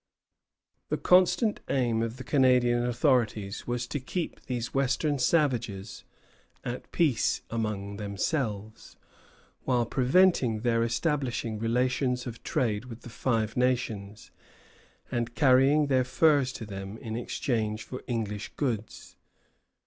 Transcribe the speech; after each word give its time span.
The 0.89 0.97
constant 0.97 1.59
aim 1.69 2.01
of 2.01 2.17
the 2.17 2.23
Canadian 2.23 2.87
authorities 2.87 3.67
was 3.67 3.85
to 3.85 3.99
keep 3.99 4.41
these 4.45 4.73
western 4.73 5.19
savages 5.19 6.05
at 6.63 6.91
peace 6.91 7.41
among 7.51 7.97
themselves, 7.97 8.97
while 9.63 9.85
preventing 9.85 10.61
their 10.61 10.81
establishing 10.83 11.59
relations 11.59 12.25
of 12.25 12.41
trade 12.41 12.85
with 12.85 13.01
the 13.01 13.09
Five 13.09 13.55
Nations, 13.55 14.31
and 15.11 15.35
carrying 15.35 15.85
their 15.85 16.03
furs 16.03 16.51
to 16.53 16.65
them 16.65 16.97
in 16.97 17.15
exchange 17.15 17.83
for 17.83 18.01
English 18.07 18.53
goods. 18.55 19.17